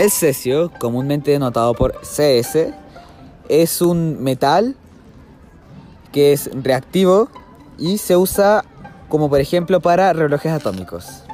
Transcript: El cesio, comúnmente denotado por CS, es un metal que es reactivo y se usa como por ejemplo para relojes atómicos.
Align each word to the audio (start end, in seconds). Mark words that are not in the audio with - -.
El 0.00 0.10
cesio, 0.10 0.72
comúnmente 0.78 1.32
denotado 1.32 1.74
por 1.74 1.92
CS, 2.00 2.72
es 3.50 3.82
un 3.82 4.24
metal 4.24 4.74
que 6.10 6.32
es 6.32 6.48
reactivo 6.54 7.28
y 7.76 7.98
se 7.98 8.16
usa 8.16 8.64
como 9.10 9.28
por 9.28 9.40
ejemplo 9.40 9.80
para 9.80 10.14
relojes 10.14 10.52
atómicos. 10.52 11.24